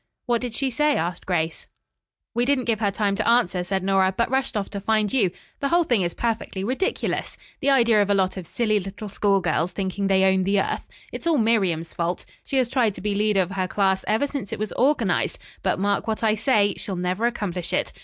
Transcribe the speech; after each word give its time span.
"What 0.25 0.41
did 0.41 0.55
she 0.55 0.71
say?" 0.71 0.97
asked 0.97 1.27
Grace. 1.27 1.67
"We 2.33 2.43
didn't 2.43 2.65
give 2.65 2.79
her 2.79 2.89
time 2.89 3.15
to 3.17 3.27
answer," 3.27 3.63
said 3.63 3.83
Nora, 3.83 4.11
"but 4.17 4.31
rushed 4.31 4.57
off 4.57 4.67
to 4.71 4.81
find 4.81 5.13
you. 5.13 5.29
The 5.59 5.69
whole 5.69 5.83
thing 5.83 6.01
is 6.01 6.15
perfectly 6.15 6.63
ridiculous! 6.63 7.37
The 7.59 7.69
idea 7.69 8.01
of 8.01 8.09
a 8.09 8.15
lot 8.15 8.35
of 8.35 8.47
silly 8.47 8.79
little 8.79 9.09
school 9.09 9.41
girls 9.41 9.73
thinking 9.73 10.07
they 10.07 10.23
own 10.23 10.43
the 10.43 10.59
earth. 10.59 10.87
It's 11.11 11.27
all 11.27 11.37
Miriam's 11.37 11.93
fault. 11.93 12.25
She 12.43 12.57
has 12.57 12.67
tried 12.67 12.95
to 12.95 13.01
be 13.01 13.13
leader 13.13 13.41
of 13.41 13.51
her 13.51 13.67
class 13.67 14.03
ever 14.07 14.25
since 14.25 14.51
it 14.51 14.57
was 14.57 14.71
organized 14.71 15.37
but 15.61 15.77
mark 15.77 16.07
what 16.07 16.23
I 16.23 16.33
say, 16.33 16.73
she'll 16.77 16.95
never 16.95 17.27
accomplish 17.27 17.71
it. 17.71 17.93